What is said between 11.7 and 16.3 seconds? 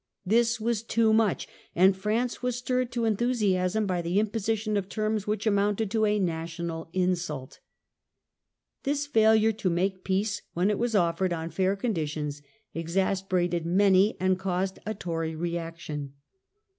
conditions exasperated many and caused a Tory reaction.